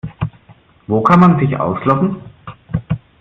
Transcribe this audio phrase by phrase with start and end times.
[0.87, 2.15] Wo kann man sich ausloggen?